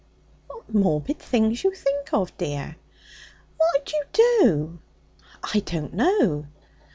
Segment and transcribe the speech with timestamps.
[0.47, 2.75] 'What morbid things you think of, dear!'
[3.57, 4.79] 'What'd you do?'
[5.43, 6.47] 'I don't know.'